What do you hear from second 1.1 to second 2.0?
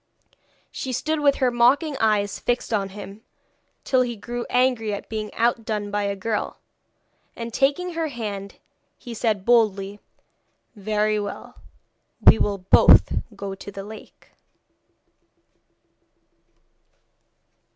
with her mocking